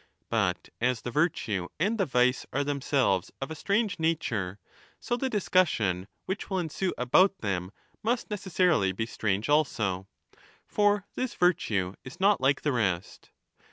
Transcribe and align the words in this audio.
But 0.31 0.69
as 0.81 1.03
the 1.03 1.11
virtue 1.11 1.67
and 1.79 1.99
the 1.99 2.07
vice 2.07 2.47
are 2.51 2.63
themselves 2.63 3.29
of 3.39 3.51
a 3.51 3.55
strange 3.55 3.99
nature, 3.99 4.57
so 4.99 5.15
the 5.15 5.29
discussion 5.29 6.07
which 6.25 6.49
will 6.49 6.57
ensue 6.57 6.91
about 6.97 7.37
them 7.41 7.69
must 8.01 8.31
necessarily 8.31 8.93
be 8.93 9.05
strange 9.05 9.45
1200^ 9.45 9.53
also. 9.53 10.07
For 10.65 11.05
this 11.13 11.35
virtue 11.35 11.93
is 12.03 12.19
not 12.19 12.41
like 12.41 12.61
the 12.61 12.71
rest. 12.71 13.29